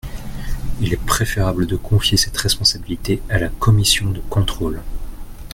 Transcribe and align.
Il 0.79 0.91
est 0.93 1.05
préférable 1.05 1.67
de 1.67 1.75
confier 1.75 2.17
cette 2.17 2.35
responsabilité 2.37 3.21
à 3.29 3.37
la 3.37 3.49
commission 3.49 4.09
de 4.09 4.19
contrôle. 4.19 4.81